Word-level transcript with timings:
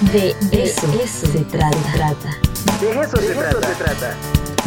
De 0.00 0.36
eso, 0.52 0.86
se 0.92 1.38
trata. 1.44 1.70
De 2.80 3.00
eso, 3.00 3.16
se, 3.16 3.32
trata. 3.32 4.14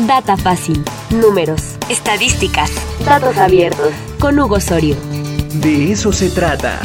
Data 0.07 0.35
fácil, 0.35 0.83
números, 1.11 1.75
estadísticas, 1.87 2.71
datos 3.05 3.37
abiertos. 3.37 3.91
Con 4.19 4.39
Hugo 4.39 4.55
Osorio. 4.55 4.95
De 5.61 5.91
eso 5.91 6.11
se 6.11 6.31
trata. 6.31 6.79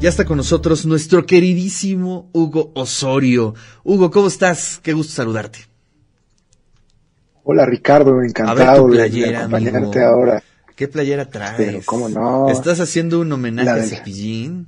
Ya 0.00 0.08
está 0.08 0.24
con 0.24 0.36
nosotros 0.36 0.86
nuestro 0.86 1.26
queridísimo 1.26 2.30
Hugo 2.32 2.70
Osorio. 2.76 3.54
Hugo, 3.82 4.12
¿cómo 4.12 4.28
estás? 4.28 4.78
Qué 4.80 4.92
gusto 4.92 5.12
saludarte. 5.12 5.58
Hola 7.42 7.66
Ricardo, 7.66 8.22
encantado 8.22 8.86
de 8.86 9.36
acompañarte 9.36 10.04
ahora. 10.04 10.40
¿Qué 10.80 10.88
playera 10.88 11.28
traes? 11.28 11.56
Pero 11.58 11.80
cómo 11.84 12.08
no. 12.08 12.48
¿Estás 12.48 12.80
haciendo 12.80 13.20
un 13.20 13.30
homenaje 13.30 13.68
a 13.68 13.82
Cepillín? 13.82 14.66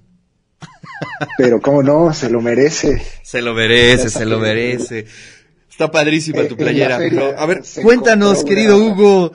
Pero 1.39 1.59
cómo 1.63 1.83
no, 1.83 2.13
se 2.13 2.29
lo 2.29 2.43
merece. 2.43 3.03
Se 3.23 3.41
lo 3.41 3.55
merece, 3.55 4.11
se 4.11 4.27
lo 4.27 4.39
merece. 4.39 5.07
Está 5.71 5.91
padrísima 5.91 6.47
tu 6.47 6.55
playera. 6.55 6.97
a 7.39 7.47
ver, 7.47 7.63
cuéntanos, 7.83 8.45
querido 8.45 8.77
Hugo, 8.77 9.33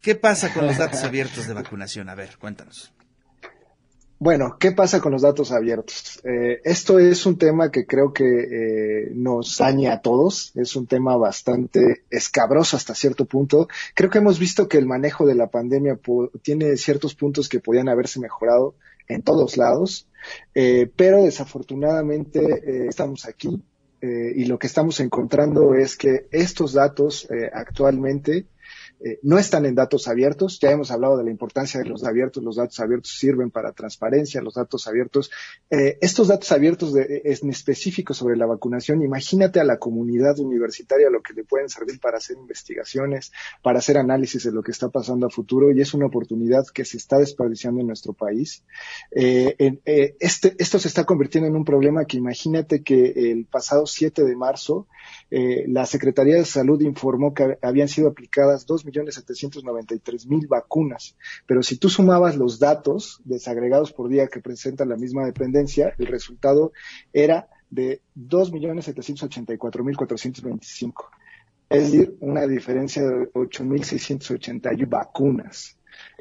¿qué 0.00 0.16
pasa 0.16 0.52
con 0.52 0.66
los 0.66 0.78
datos 0.78 1.04
abiertos 1.04 1.46
de 1.46 1.54
vacunación? 1.54 2.08
A 2.08 2.16
ver, 2.16 2.30
cuéntanos. 2.40 2.92
Bueno, 4.24 4.56
¿qué 4.56 4.70
pasa 4.70 5.00
con 5.00 5.10
los 5.10 5.22
datos 5.22 5.50
abiertos? 5.50 6.20
Eh, 6.22 6.60
esto 6.62 7.00
es 7.00 7.26
un 7.26 7.38
tema 7.38 7.72
que 7.72 7.86
creo 7.86 8.12
que 8.12 8.22
eh, 8.24 9.10
nos 9.16 9.58
daña 9.58 9.94
a 9.94 10.00
todos, 10.00 10.52
es 10.54 10.76
un 10.76 10.86
tema 10.86 11.16
bastante 11.16 12.04
escabroso 12.08 12.76
hasta 12.76 12.94
cierto 12.94 13.24
punto. 13.24 13.66
Creo 13.96 14.10
que 14.10 14.18
hemos 14.18 14.38
visto 14.38 14.68
que 14.68 14.78
el 14.78 14.86
manejo 14.86 15.26
de 15.26 15.34
la 15.34 15.48
pandemia 15.48 15.98
tiene 16.40 16.76
ciertos 16.76 17.16
puntos 17.16 17.48
que 17.48 17.58
podían 17.58 17.88
haberse 17.88 18.20
mejorado 18.20 18.76
en 19.08 19.22
todos 19.22 19.56
lados, 19.56 20.06
eh, 20.54 20.88
pero 20.94 21.24
desafortunadamente 21.24 22.86
estamos 22.86 23.26
aquí 23.26 23.60
y 24.00 24.44
lo 24.44 24.58
que 24.58 24.68
estamos 24.68 25.00
encontrando 25.00 25.74
es 25.74 25.96
que 25.96 26.28
estos 26.30 26.74
datos 26.74 27.28
actualmente 27.52 28.46
eh, 29.04 29.18
no 29.22 29.38
están 29.38 29.66
en 29.66 29.74
datos 29.74 30.06
abiertos. 30.06 30.60
Ya 30.60 30.70
hemos 30.70 30.90
hablado 30.90 31.16
de 31.16 31.24
la 31.24 31.30
importancia 31.30 31.80
de 31.80 31.88
los 31.88 32.04
abiertos. 32.04 32.42
Los 32.42 32.56
datos 32.56 32.78
abiertos 32.78 33.10
sirven 33.18 33.50
para 33.50 33.72
transparencia. 33.72 34.40
Los 34.40 34.54
datos 34.54 34.86
abiertos, 34.86 35.30
eh, 35.70 35.98
estos 36.00 36.28
datos 36.28 36.52
abiertos 36.52 36.92
de, 36.92 37.22
en 37.24 37.50
específico 37.50 38.14
sobre 38.14 38.36
la 38.36 38.46
vacunación, 38.46 39.02
imagínate 39.02 39.58
a 39.58 39.64
la 39.64 39.78
comunidad 39.78 40.38
universitaria 40.38 41.10
lo 41.10 41.22
que 41.22 41.34
le 41.34 41.44
pueden 41.44 41.68
servir 41.68 41.98
para 41.98 42.18
hacer 42.18 42.36
investigaciones, 42.36 43.32
para 43.62 43.80
hacer 43.80 43.98
análisis 43.98 44.44
de 44.44 44.52
lo 44.52 44.62
que 44.62 44.70
está 44.70 44.88
pasando 44.88 45.26
a 45.26 45.30
futuro 45.30 45.72
y 45.72 45.80
es 45.80 45.94
una 45.94 46.06
oportunidad 46.06 46.64
que 46.72 46.84
se 46.84 46.96
está 46.96 47.18
desperdiciando 47.18 47.80
en 47.80 47.88
nuestro 47.88 48.12
país. 48.12 48.62
Eh, 49.10 49.80
este, 50.20 50.54
esto 50.58 50.78
se 50.78 50.88
está 50.88 51.04
convirtiendo 51.04 51.48
en 51.48 51.56
un 51.56 51.64
problema 51.64 52.04
que 52.04 52.18
imagínate 52.18 52.82
que 52.82 53.32
el 53.32 53.46
pasado 53.46 53.86
7 53.86 54.22
de 54.22 54.36
marzo 54.36 54.86
la 55.30 55.86
Secretaría 55.86 56.36
de 56.36 56.44
Salud 56.44 56.80
informó 56.82 57.34
que 57.34 57.58
habían 57.62 57.88
sido 57.88 58.08
aplicadas 58.08 58.66
dos 58.66 58.84
mil 60.28 60.46
vacunas. 60.46 61.16
Pero 61.46 61.62
si 61.62 61.78
tú 61.78 61.88
sumabas 61.88 62.36
los 62.36 62.58
datos 62.58 63.20
desagregados 63.24 63.92
por 63.92 64.08
día 64.08 64.26
que 64.28 64.40
presenta 64.40 64.84
la 64.84 64.96
misma 64.96 65.24
dependencia, 65.24 65.94
el 65.98 66.06
resultado 66.06 66.72
era 67.12 67.48
de 67.70 68.02
2.784.425. 68.16 70.92
Es 71.70 71.90
decir, 71.90 72.16
una 72.20 72.46
diferencia 72.46 73.02
de 73.02 73.32
8.681 73.32 74.88
vacunas. 74.88 75.76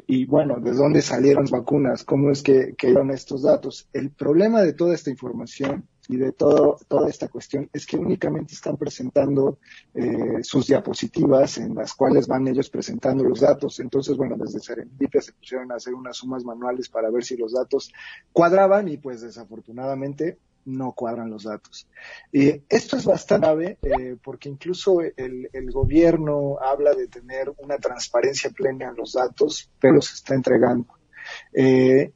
Y 0.08 0.26
bueno, 0.26 0.60
¿de 0.60 0.72
dónde 0.72 1.02
salieron 1.02 1.44
las 1.44 1.52
vacunas? 1.52 2.06
¿Cómo 2.06 2.32
es 2.32 2.42
que, 2.42 2.74
que 2.78 2.88
dieron 2.88 3.12
estos 3.12 3.44
datos? 3.44 3.90
El 3.92 4.12
problema 4.12 4.62
de 4.62 4.72
toda 4.74 4.96
esta 4.96 5.10
información 5.10 5.90
y 6.12 6.18
de 6.18 6.34
todo, 6.34 6.78
toda 6.90 7.10
esta 7.10 7.30
cuestión 7.30 7.70
es 7.72 7.86
que 7.86 7.96
únicamente 7.96 8.54
están 8.54 8.76
presentando 8.76 9.60
eh, 9.94 10.44
sus 10.44 10.68
diapositivas 10.68 11.58
en 11.58 11.74
las 11.74 11.94
cuales 11.94 12.28
van 12.28 12.46
ellos 12.50 12.70
presentando 12.70 13.24
los 13.24 13.40
datos. 13.40 13.80
Entonces, 13.80 14.18
bueno, 14.18 14.36
desde 14.38 14.60
Serendipia 14.60 15.22
se 15.22 15.32
pusieron 15.32 15.72
a 15.72 15.76
hacer 15.76 15.94
unas 15.94 16.18
sumas 16.18 16.44
manuales 16.44 16.90
para 16.90 17.10
ver 17.10 17.24
si 17.24 17.38
los 17.38 17.54
datos 17.54 17.94
cuadraban 18.34 18.90
y 18.90 18.98
pues 18.98 19.22
desafortunadamente 19.22 20.38
no 20.66 20.92
cuadran 20.92 21.30
los 21.30 21.46
datos. 21.46 21.88
Y 22.30 22.62
esto 22.68 22.98
es 22.98 23.06
bastante 23.06 23.48
grave 23.48 23.78
eh, 23.82 24.18
porque 24.22 24.50
incluso 24.50 25.00
el, 25.00 25.48
gobierno 25.72 26.58
habla 26.60 26.94
de 26.94 27.08
tener 27.08 27.54
una 27.60 27.78
transparencia 27.78 28.50
plena 28.50 28.90
en 28.90 28.98
los 28.98 29.14
datos, 29.14 29.72
pero 29.80 30.02
se 30.02 30.16
está 30.16 30.36
entregando. 30.36 30.88
Eh, 31.54 32.12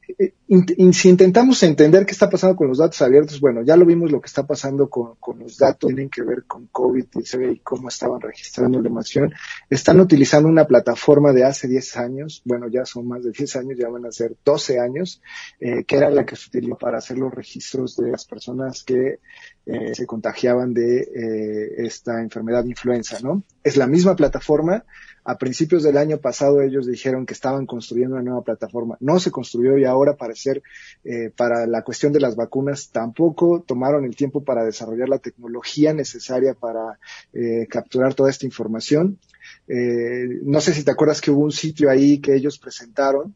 eh 0.48 0.92
si 0.92 1.08
intentamos 1.08 1.62
entender 1.62 2.06
qué 2.06 2.12
está 2.12 2.30
pasando 2.30 2.56
con 2.56 2.68
los 2.68 2.78
datos 2.78 3.02
abiertos, 3.02 3.40
bueno, 3.40 3.62
ya 3.64 3.76
lo 3.76 3.84
vimos 3.84 4.10
lo 4.10 4.20
que 4.20 4.26
está 4.26 4.46
pasando 4.46 4.88
con, 4.88 5.16
los 5.38 5.56
datos, 5.56 5.88
tienen 5.88 6.08
que 6.08 6.22
ver 6.22 6.44
con 6.44 6.66
COVID 6.68 7.04
y 7.14 7.58
cómo 7.60 7.88
estaban 7.88 8.20
registrando 8.20 8.78
la 8.80 8.88
información. 8.88 9.34
Están 9.68 10.00
utilizando 10.00 10.48
una 10.48 10.66
plataforma 10.66 11.32
de 11.32 11.44
hace 11.44 11.66
10 11.68 11.96
años, 11.96 12.42
bueno, 12.44 12.68
ya 12.68 12.84
son 12.84 13.08
más 13.08 13.24
de 13.24 13.32
10 13.32 13.56
años, 13.56 13.78
ya 13.78 13.88
van 13.88 14.06
a 14.06 14.12
ser 14.12 14.36
12 14.44 14.78
años, 14.78 15.20
eh, 15.60 15.84
que 15.84 15.96
era 15.96 16.10
la 16.10 16.24
que 16.24 16.36
se 16.36 16.48
utilizó 16.48 16.76
para 16.76 16.98
hacer 16.98 17.18
los 17.18 17.34
registros 17.34 17.96
de 17.96 18.10
las 18.10 18.24
personas 18.24 18.84
que 18.84 19.18
eh, 19.66 19.94
se 19.94 20.06
contagiaban 20.06 20.72
de 20.72 21.00
eh, 21.00 21.86
esta 21.86 22.22
enfermedad 22.22 22.62
de 22.62 22.70
influenza, 22.70 23.18
¿no? 23.20 23.42
Es 23.64 23.76
la 23.76 23.88
misma 23.88 24.14
plataforma, 24.14 24.84
a 25.28 25.38
principios 25.38 25.82
del 25.82 25.96
año 25.96 26.18
pasado 26.18 26.62
ellos 26.62 26.86
dijeron 26.86 27.26
que 27.26 27.34
estaban 27.34 27.66
construyendo 27.66 28.14
una 28.14 28.22
nueva 28.22 28.42
plataforma. 28.42 28.96
No 29.00 29.18
se 29.18 29.32
construyó 29.32 29.76
y 29.76 29.84
ahora 29.84 30.14
parecer 30.36 30.62
eh, 31.04 31.30
para 31.34 31.66
la 31.66 31.82
cuestión 31.82 32.12
de 32.12 32.20
las 32.20 32.36
vacunas 32.36 32.90
tampoco 32.90 33.64
tomaron 33.66 34.04
el 34.04 34.14
tiempo 34.14 34.44
para 34.44 34.64
desarrollar 34.64 35.08
la 35.08 35.18
tecnología 35.18 35.94
necesaria 35.94 36.54
para 36.54 36.98
eh, 37.32 37.66
capturar 37.68 38.14
toda 38.14 38.30
esta 38.30 38.44
información. 38.44 39.18
Eh, 39.66 40.26
no 40.42 40.60
sé 40.60 40.74
si 40.74 40.84
te 40.84 40.90
acuerdas 40.90 41.20
que 41.20 41.30
hubo 41.30 41.42
un 41.42 41.52
sitio 41.52 41.90
ahí 41.90 42.18
que 42.18 42.34
ellos 42.34 42.58
presentaron 42.58 43.34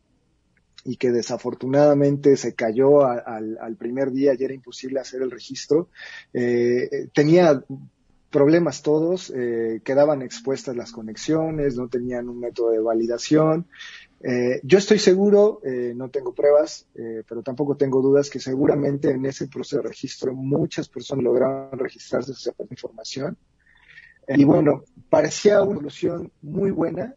y 0.85 0.97
que 0.97 1.11
desafortunadamente 1.11 2.37
se 2.37 2.55
cayó 2.55 3.05
al, 3.05 3.59
al, 3.61 3.77
primer 3.77 4.11
día 4.13 4.33
y 4.35 4.43
era 4.43 4.55
imposible 4.55 5.01
hacer 5.01 5.23
el 5.23 5.31
registro. 5.31 5.89
Eh, 6.33 7.09
tenía 7.15 7.63
problemas 8.31 8.83
todos, 8.83 9.33
eh, 9.35 9.81
quedaban 9.85 10.23
expuestas 10.23 10.77
las 10.77 10.93
conexiones, 10.93 11.77
no 11.77 11.89
tenían 11.89 12.29
un 12.29 12.41
método 12.41 12.71
de 12.71 12.79
validación. 12.79 13.67
Eh, 14.23 14.61
yo 14.65 14.79
estoy 14.79 14.99
seguro, 14.99 15.61
eh, 15.65 15.95
no 15.97 16.11
tengo 16.11 16.35
pruebas, 16.35 16.87
eh, 16.95 17.23
pero 17.27 17.43
tampoco 17.43 17.77
tengo 17.77 18.03
dudas 18.03 18.29
que 18.29 18.39
seguramente 18.39 19.11
en 19.11 19.25
ese 19.25 19.49
proceso 19.49 19.79
de 19.79 19.89
registro 19.89 20.35
muchas 20.35 20.89
personas 20.89 21.25
lograron 21.25 21.79
registrarse 21.79 22.33
esa 22.33 22.53
información. 22.71 23.37
y 24.29 24.45
bueno, 24.45 24.85
parecía 25.09 25.63
una 25.63 25.79
solución 25.79 26.31
muy 26.43 26.71
buena 26.71 27.17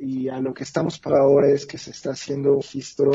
y 0.00 0.28
a 0.28 0.40
lo 0.40 0.52
que 0.52 0.64
estamos 0.64 0.98
para 0.98 1.20
ahora 1.20 1.48
es 1.48 1.64
que 1.64 1.78
se 1.78 1.92
está 1.92 2.10
haciendo 2.10 2.56
registro 2.56 3.12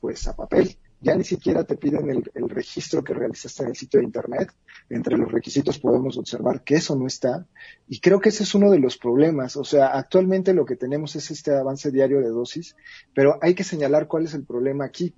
pues 0.00 0.26
a 0.26 0.34
papel 0.34 0.76
ya 1.04 1.14
ni 1.14 1.22
siquiera 1.22 1.64
te 1.64 1.76
piden 1.76 2.08
el, 2.08 2.48
registro 2.48 3.04
que 3.04 3.12
realizaste 3.12 3.62
en 3.62 3.68
el 3.68 3.76
sitio 3.76 4.00
de 4.00 4.06
Internet. 4.06 4.50
Entre 4.88 5.18
los 5.18 5.30
requisitos 5.30 5.78
podemos 5.78 6.16
observar 6.16 6.64
que 6.64 6.76
eso 6.76 6.96
no 6.96 7.06
está. 7.06 7.46
Y 7.86 8.00
creo 8.00 8.20
que 8.20 8.30
ese 8.30 8.42
es 8.42 8.54
uno 8.54 8.70
de 8.70 8.78
los 8.78 8.96
problemas. 8.96 9.56
O 9.56 9.64
sea, 9.64 9.88
actualmente 9.88 10.54
lo 10.54 10.64
que 10.64 10.76
tenemos 10.76 11.14
es 11.14 11.30
este 11.30 11.54
avance 11.54 11.90
diario 11.90 12.20
de 12.20 12.30
dosis, 12.30 12.74
pero 13.14 13.38
hay 13.42 13.54
que 13.54 13.64
señalar 13.64 14.08
cuál 14.08 14.24
es 14.24 14.32
el 14.32 14.44
problema 14.44 14.86
aquí. 14.86 15.14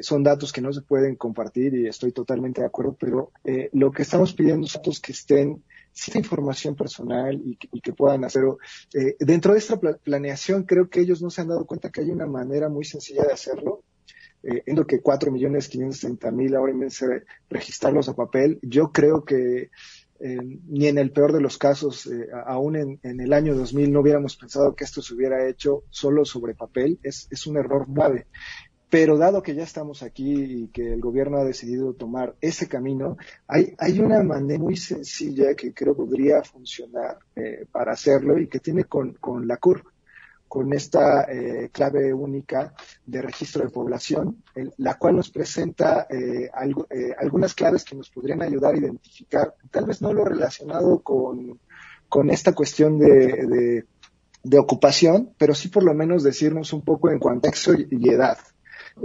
son 0.00 0.24
datos 0.24 0.52
que 0.52 0.62
no 0.62 0.72
se 0.72 0.82
pueden 0.82 1.14
compartir 1.14 1.74
y 1.74 1.86
estoy 1.86 2.10
totalmente 2.10 2.60
de 2.60 2.66
acuerdo, 2.66 2.96
pero 2.98 3.30
lo 3.72 3.92
que 3.92 4.02
estamos 4.02 4.32
pidiendo 4.32 4.66
son 4.66 4.80
datos 4.80 4.98
que 4.98 5.12
estén 5.12 5.62
cierta 5.92 6.18
información 6.18 6.74
personal 6.74 7.40
y 7.44 7.56
que, 7.80 7.92
puedan 7.92 8.24
hacerlo. 8.24 8.58
Eh, 8.94 9.16
dentro 9.20 9.52
de 9.52 9.58
esta 9.58 9.78
planeación, 9.78 10.64
creo 10.64 10.88
que 10.88 11.00
ellos 11.00 11.22
no 11.22 11.30
se 11.30 11.42
han 11.42 11.48
dado 11.48 11.66
cuenta 11.66 11.90
que 11.90 12.00
hay 12.00 12.10
una 12.10 12.26
manera 12.26 12.68
muy 12.68 12.84
sencilla 12.84 13.24
de 13.24 13.32
hacerlo. 13.32 13.82
Eh, 14.42 14.62
en 14.66 14.76
lo 14.76 14.86
que 14.86 15.00
4.530.000 15.00 16.56
ahora 16.56 16.72
de 16.72 17.22
registrarlos 17.48 18.08
a 18.08 18.16
papel, 18.16 18.58
yo 18.62 18.90
creo 18.90 19.24
que 19.24 19.70
ni 20.24 20.86
en 20.86 20.98
el 20.98 21.10
peor 21.10 21.32
de 21.32 21.40
los 21.40 21.58
casos, 21.58 22.06
eh, 22.06 22.28
aún 22.46 22.76
en, 22.76 23.00
en, 23.02 23.20
el 23.20 23.32
año 23.32 23.56
2000 23.56 23.92
no 23.92 24.00
hubiéramos 24.00 24.36
pensado 24.36 24.76
que 24.76 24.84
esto 24.84 25.02
se 25.02 25.14
hubiera 25.14 25.48
hecho 25.48 25.82
solo 25.90 26.24
sobre 26.24 26.54
papel. 26.54 27.00
Es, 27.02 27.26
es 27.30 27.46
un 27.48 27.56
error 27.56 27.86
grave. 27.88 28.26
Pero 28.92 29.16
dado 29.16 29.42
que 29.42 29.54
ya 29.54 29.62
estamos 29.62 30.02
aquí 30.02 30.34
y 30.34 30.68
que 30.68 30.92
el 30.92 31.00
gobierno 31.00 31.38
ha 31.38 31.44
decidido 31.44 31.94
tomar 31.94 32.34
ese 32.42 32.68
camino, 32.68 33.16
hay, 33.48 33.74
hay 33.78 33.98
una 34.00 34.22
manera 34.22 34.62
muy 34.62 34.76
sencilla 34.76 35.54
que 35.54 35.72
creo 35.72 35.96
podría 35.96 36.42
funcionar 36.42 37.18
eh, 37.34 37.64
para 37.72 37.92
hacerlo 37.92 38.38
y 38.38 38.48
que 38.48 38.60
tiene 38.60 38.84
con, 38.84 39.14
con 39.14 39.48
la 39.48 39.56
CURP, 39.56 39.86
con 40.46 40.74
esta 40.74 41.22
eh, 41.22 41.70
clave 41.72 42.12
única 42.12 42.74
de 43.06 43.22
registro 43.22 43.64
de 43.64 43.70
población, 43.70 44.42
la 44.76 44.98
cual 44.98 45.16
nos 45.16 45.30
presenta 45.30 46.06
eh, 46.10 46.50
algo, 46.52 46.86
algunas 47.16 47.54
claves 47.54 47.84
que 47.84 47.96
nos 47.96 48.10
podrían 48.10 48.42
ayudar 48.42 48.74
a 48.74 48.78
identificar, 48.78 49.54
tal 49.70 49.86
vez 49.86 50.02
no 50.02 50.12
lo 50.12 50.22
relacionado 50.26 51.00
con, 51.00 51.58
con 52.10 52.28
esta 52.28 52.52
cuestión 52.52 52.98
de, 52.98 53.08
de, 53.08 53.84
de 54.44 54.58
ocupación, 54.58 55.30
pero 55.38 55.54
sí 55.54 55.68
por 55.68 55.82
lo 55.82 55.94
menos 55.94 56.22
decirnos 56.22 56.74
un 56.74 56.82
poco 56.82 57.10
en 57.10 57.18
sexo 57.40 57.72
y 57.72 58.10
edad 58.10 58.36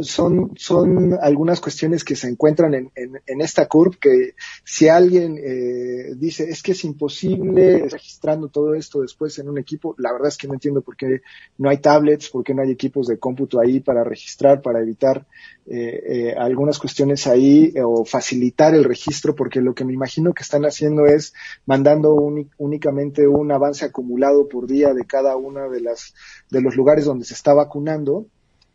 son, 0.02 0.52
son 0.56 1.18
algunas 1.22 1.62
cuestiones 1.62 2.04
que 2.04 2.16
se 2.16 2.28
encuentran 2.28 2.74
en, 2.74 2.92
en, 2.96 3.42
esta 3.42 3.68
curva 3.68 3.98
que 4.00 4.34
si 4.64 4.90
alguien 4.90 5.38
eh, 5.38 6.14
dice 6.16 6.50
es 6.50 6.62
que 6.62 6.74
es 6.74 6.84
imposible 6.84 7.88
registrando 7.90 8.50
todo 8.50 8.74
esto 8.74 9.02
después 9.02 9.38
en 9.40 9.50
un 9.50 9.58
equipo, 9.58 9.96
la 9.98 10.12
verdad 10.12 10.30
es 10.30 10.38
que 10.38 10.48
no 10.48 10.54
entiendo 10.54 10.82
por 10.82 10.98
qué 10.98 11.22
no 11.58 11.70
hay 11.70 11.78
tablets, 11.78 12.30
por 12.30 12.44
qué 12.44 12.54
no 12.54 12.62
hay 12.62 12.72
equipos 12.72 13.08
de 13.08 13.18
cómputo 13.18 13.60
ahí 13.60 13.80
para 13.80 14.04
registrar, 14.04 14.62
para 14.62 14.82
evitar 14.82 15.26
eh, 15.66 16.02
eh, 16.06 16.36
algunas 16.38 16.80
cuestiones 16.80 17.28
ahí 17.28 17.74
o 17.84 18.06
facilitar 18.06 18.74
el 18.76 18.84
registro, 18.84 19.36
porque 19.36 19.62
lo 19.62 19.74
que 19.74 19.86
me 19.86 19.94
imagino 19.94 20.34
que 20.34 20.44
están 20.44 20.66
haciendo 20.66 21.06
es 21.06 21.34
mandando 21.66 22.14
únicamente 22.58 23.28
un 23.28 23.52
avance 23.52 23.86
acumulado 23.86 24.48
por 24.48 24.68
día 24.68 24.94
de 24.94 25.06
cada 25.06 25.36
una 25.38 25.68
de 25.70 25.82
las 25.82 26.14
de 26.50 26.62
los 26.62 26.76
lugares 26.76 27.06
donde 27.06 27.26
se 27.26 27.34
está 27.34 27.54
vacunando 27.54 28.28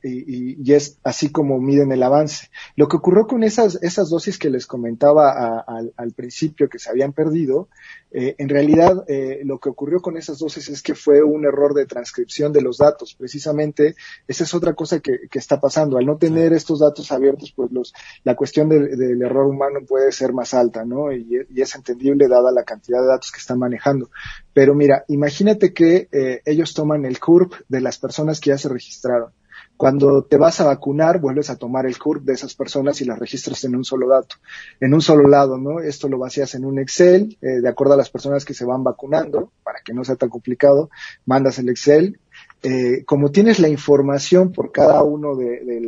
y, 0.03 0.73
es 0.73 0.99
así 1.05 1.31
como 1.31 1.61
miden 1.61 1.93
el 1.93 2.03
avance. 2.03 2.49
Lo 2.77 2.89
que 2.89 2.97
ocurrió 2.97 3.27
con 3.27 3.45
esas, 3.45 3.79
esas 3.83 4.11
dosis 4.11 4.39
que 4.39 4.51
les 4.51 4.67
comentaba 4.67 5.65
al 5.97 6.13
principio 6.13 6.69
que 6.69 6.79
se 6.79 6.91
habían 6.91 7.13
perdido, 7.13 7.69
eh, 8.15 8.35
en 8.37 8.51
realidad 8.51 9.05
eh, 9.09 9.41
lo 9.45 9.59
que 9.59 9.71
ocurrió 9.71 10.01
con 10.01 10.19
esas 10.19 10.39
dosis 10.39 10.69
es 10.69 10.83
que 10.83 10.95
fue 10.95 11.23
un 11.23 11.47
error 11.47 11.73
de 11.73 11.87
transcripción 11.87 12.53
de 12.53 12.61
los 12.61 12.79
datos. 12.79 13.15
Precisamente 13.15 13.95
esa 14.29 14.45
es 14.45 14.55
otra 14.55 14.75
cosa 14.75 15.01
que, 15.01 15.21
está 15.33 15.61
pasando. 15.61 15.97
Al 15.97 16.07
no 16.07 16.19
tener 16.19 16.53
estos 16.53 16.81
datos 16.81 17.11
abiertos, 17.11 17.53
pues 17.57 17.73
los, 17.73 17.95
la 18.23 18.37
cuestión 18.37 18.69
del, 18.69 19.23
error 19.23 19.47
humano 19.47 19.81
puede 19.87 20.13
ser 20.13 20.33
más 20.33 20.53
alta, 20.53 20.85
¿no? 20.85 21.13
Y, 21.13 21.47
es 21.57 21.75
entendible 21.75 22.29
dada 22.29 22.53
la 22.53 22.65
cantidad 22.65 23.01
de 23.01 23.07
datos 23.07 23.33
que 23.33 23.39
están 23.39 23.59
manejando. 23.59 24.11
Pero 24.53 24.75
mira, 24.75 25.05
imagínate 25.09 25.73
que 25.73 26.09
eh, 26.13 26.43
ellos 26.45 26.75
toman 26.75 27.05
el 27.05 27.19
CURP 27.19 27.55
de 27.69 27.81
las 27.81 27.99
personas 27.99 28.41
que 28.41 28.51
ya 28.51 28.59
se 28.59 28.69
registraron 28.69 29.33
cuando 29.82 30.23
te 30.23 30.37
vas 30.37 30.61
a 30.61 30.64
vacunar, 30.64 31.19
vuelves 31.19 31.50
a 31.50 31.56
tomar 31.56 31.87
el 31.87 31.99
CURP 31.99 32.23
de 32.23 32.34
esas 32.34 32.55
personas 32.55 33.00
y 33.00 33.05
las 33.05 33.19
registras 33.19 33.64
en 33.64 33.75
un 33.75 33.82
solo 33.82 34.06
dato, 34.06 34.37
en 34.79 34.94
un 34.94 35.02
solo 35.02 35.26
lado, 35.26 35.58
¿no? 35.58 35.81
Esto 35.81 36.08
lo 36.08 36.19
vacías 36.19 36.55
en 36.55 36.64
un 36.64 36.79
Excel, 36.79 37.37
eh, 37.43 37.61
de 37.61 37.69
acuerdo 37.69 37.94
a 37.94 37.96
las 37.96 38.08
personas 38.08 38.44
que 38.44 38.55
se 38.55 38.64
van 38.64 38.84
vacunando, 38.84 39.50
para 39.64 39.81
que 39.84 39.93
no 39.93 40.05
sea 40.05 40.14
tan 40.14 40.29
complicado, 40.29 40.88
mandas 41.26 41.58
el 41.58 41.69
Excel. 41.69 42.20
Eh, 42.62 43.02
como 43.05 43.32
tienes 43.32 43.58
la 43.58 43.69
información 43.69 44.52
por 44.52 44.70
cada 44.70 45.02
uno 45.02 45.34
de, 45.34 45.81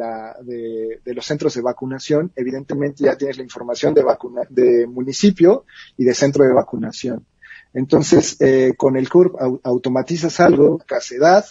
los 1.04 1.24
centros 1.24 1.54
de 1.54 1.62
vacunación, 1.62 2.32
evidentemente 2.34 3.04
ya 3.04 3.16
tienes 3.16 3.36
la 3.36 3.44
información 3.44 3.94
de, 3.94 4.02
vacuna, 4.02 4.42
de 4.50 4.88
municipio 4.88 5.66
y 5.96 6.02
de 6.02 6.14
centro 6.14 6.42
de 6.42 6.52
vacunación. 6.52 7.24
Entonces, 7.72 8.40
eh, 8.40 8.74
con 8.76 8.96
el 8.96 9.08
CURP 9.08 9.36
automatizas 9.62 10.40
algo, 10.40 10.80
edad, 11.12 11.44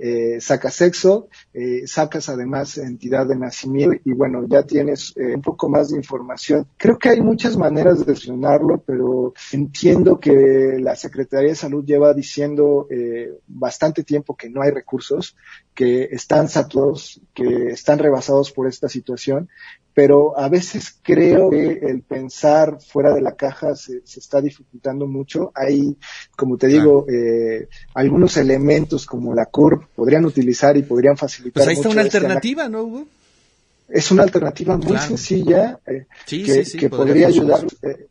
eh, 0.00 0.40
sacas 0.40 0.74
sexo, 0.74 1.28
eh, 1.52 1.86
sacas 1.86 2.28
además 2.28 2.78
entidad 2.78 3.26
de 3.26 3.36
nacimiento 3.36 4.00
y 4.04 4.12
bueno, 4.12 4.46
ya 4.48 4.62
tienes 4.62 5.12
eh, 5.16 5.34
un 5.34 5.42
poco 5.42 5.68
más 5.68 5.90
de 5.90 5.96
información. 5.96 6.66
Creo 6.76 6.98
que 6.98 7.10
hay 7.10 7.20
muchas 7.20 7.56
maneras 7.56 7.98
de 7.98 8.06
gestionarlo, 8.06 8.82
pero 8.86 9.34
entiendo 9.52 10.18
que 10.20 10.78
la 10.80 10.96
Secretaría 10.96 11.50
de 11.50 11.54
Salud 11.54 11.84
lleva 11.84 12.14
diciendo 12.14 12.86
eh, 12.90 13.38
bastante 13.46 14.04
tiempo 14.04 14.36
que 14.36 14.50
no 14.50 14.62
hay 14.62 14.70
recursos, 14.70 15.36
que 15.74 16.04
están 16.10 16.48
saturados, 16.48 17.20
que 17.34 17.68
están 17.68 17.98
rebasados 17.98 18.52
por 18.52 18.66
esta 18.66 18.88
situación 18.88 19.48
pero 19.98 20.38
a 20.38 20.48
veces 20.48 20.96
creo 21.02 21.50
que 21.50 21.72
el 21.82 22.02
pensar 22.02 22.78
fuera 22.80 23.12
de 23.12 23.20
la 23.20 23.34
caja 23.34 23.74
se, 23.74 23.96
está 24.04 24.40
dificultando 24.40 25.08
mucho. 25.08 25.50
Hay, 25.56 25.96
como 26.36 26.56
te 26.56 26.68
digo, 26.68 27.04
eh, 27.08 27.68
algunos 27.94 28.36
elementos 28.36 29.04
como 29.04 29.34
la 29.34 29.46
CURP 29.46 29.87
podrían 29.94 30.24
utilizar 30.24 30.76
y 30.76 30.82
podrían 30.82 31.16
facilitar. 31.16 31.64
Pues 31.64 31.68
ahí 31.68 31.74
está 31.74 31.88
una 31.88 32.02
alternativa, 32.02 32.68
¿no, 32.68 32.82
Hugo? 32.82 33.08
Es 33.88 34.10
una 34.10 34.22
alternativa 34.22 34.76
muy 34.76 34.98
sencilla 34.98 35.78
eh, 35.86 36.06
que, 36.26 36.90
podría 36.90 37.28
ayudar. 37.28 37.64
Eh, 37.82 38.06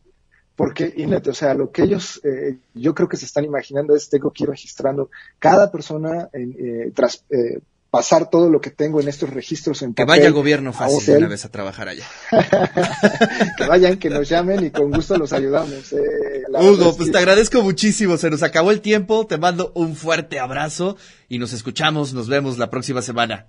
porque, 0.58 0.86
imagínate, 0.86 1.30
o 1.30 1.34
sea, 1.36 1.54
lo 1.54 1.72
que 1.72 1.84
ellos, 1.84 2.20
eh, 2.24 2.58
yo 2.74 2.96
creo 2.96 3.08
que 3.08 3.16
se 3.16 3.26
están 3.26 3.46
imaginando 3.46 3.96
es, 3.96 4.10
tengo 4.10 4.32
que 4.32 4.44
ir 4.44 4.50
registrando 4.50 5.12
cada 5.38 5.72
persona 5.72 6.30
en, 6.34 6.56
eh, 6.58 6.92
tras, 6.96 7.24
eh, 7.30 7.60
pasar 7.90 8.30
todo 8.30 8.50
lo 8.50 8.62
que 8.62 8.70
tengo 8.70 9.00
en 9.02 9.08
estos 9.08 9.30
registros 9.30 9.82
en 9.82 9.94
Que 9.94 10.06
vaya 10.06 10.28
el 10.28 10.34
gobierno 10.34 10.74
fácil 10.74 11.18
una 11.18 11.28
vez 11.28 11.46
a 11.46 11.50
trabajar 11.50 11.88
allá. 11.90 12.06
que 13.58 13.66
vayan, 13.66 13.98
que 13.98 14.10
nos 14.10 14.28
llamen 14.28 14.66
y 14.66 14.72
con 14.72 14.92
gusto 14.92 15.18
los 15.18 15.34
ayudamos. 15.34 15.94
Eh. 15.94 16.44
Hugo, 16.60 16.96
pues 16.96 17.12
te 17.12 17.18
agradezco 17.18 17.62
muchísimo, 17.62 18.18
se 18.18 18.30
nos 18.30 18.44
acabó 18.44 18.72
el 18.72 18.82
tiempo, 18.82 19.26
te 19.26 19.38
mando 19.38 19.72
un 19.76 19.96
fuerte 19.96 20.40
abrazo 20.40 20.98
y 21.30 21.40
nos 21.40 21.54
escuchamos, 21.54 22.14
nos 22.14 22.28
vemos 22.28 22.58
la 22.58 22.70
próxima 22.70 23.02
semana. 23.02 23.48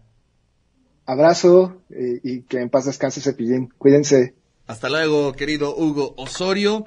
Abrazo 1.07 1.83
y, 1.91 2.37
y 2.37 2.43
que 2.43 2.61
en 2.61 2.69
paz 2.69 2.85
descanse 2.85 3.21
Cepillín. 3.21 3.73
Cuídense. 3.79 4.35
Hasta 4.67 4.91
luego, 4.91 5.33
querido 5.33 5.75
Hugo 5.75 6.15
Osorio. 6.19 6.85